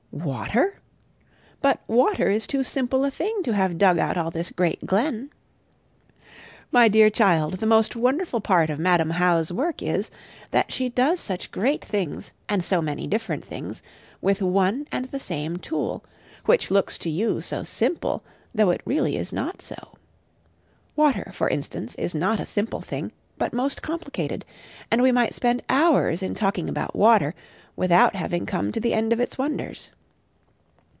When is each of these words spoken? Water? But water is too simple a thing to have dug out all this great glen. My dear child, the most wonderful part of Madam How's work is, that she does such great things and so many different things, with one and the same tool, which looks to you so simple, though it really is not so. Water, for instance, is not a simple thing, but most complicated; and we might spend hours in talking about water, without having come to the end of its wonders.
Water? 0.13 0.81
But 1.61 1.79
water 1.87 2.27
is 2.29 2.45
too 2.45 2.63
simple 2.63 3.05
a 3.05 3.11
thing 3.11 3.43
to 3.43 3.53
have 3.53 3.77
dug 3.77 3.97
out 3.97 4.17
all 4.17 4.29
this 4.29 4.51
great 4.51 4.85
glen. 4.85 5.29
My 6.69 6.89
dear 6.89 7.09
child, 7.09 7.55
the 7.59 7.65
most 7.65 7.95
wonderful 7.95 8.41
part 8.41 8.69
of 8.69 8.77
Madam 8.77 9.11
How's 9.11 9.53
work 9.53 9.81
is, 9.81 10.11
that 10.51 10.69
she 10.69 10.89
does 10.89 11.21
such 11.21 11.49
great 11.49 11.83
things 11.85 12.33
and 12.49 12.61
so 12.61 12.81
many 12.81 13.07
different 13.07 13.45
things, 13.45 13.81
with 14.19 14.41
one 14.41 14.85
and 14.91 15.05
the 15.05 15.19
same 15.19 15.55
tool, 15.55 16.03
which 16.43 16.69
looks 16.69 16.97
to 16.99 17.09
you 17.09 17.39
so 17.39 17.63
simple, 17.63 18.21
though 18.53 18.69
it 18.69 18.81
really 18.83 19.15
is 19.15 19.31
not 19.31 19.61
so. 19.61 19.95
Water, 20.93 21.31
for 21.33 21.47
instance, 21.47 21.95
is 21.95 22.13
not 22.13 22.37
a 22.39 22.45
simple 22.45 22.81
thing, 22.81 23.13
but 23.37 23.53
most 23.53 23.81
complicated; 23.81 24.43
and 24.91 25.01
we 25.01 25.13
might 25.13 25.33
spend 25.33 25.63
hours 25.69 26.21
in 26.21 26.35
talking 26.35 26.67
about 26.67 26.97
water, 26.97 27.33
without 27.77 28.13
having 28.17 28.45
come 28.45 28.73
to 28.73 28.81
the 28.81 28.93
end 28.93 29.13
of 29.13 29.19
its 29.21 29.37
wonders. 29.37 29.89